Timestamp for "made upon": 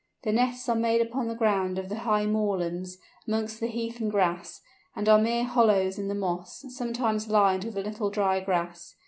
0.75-1.27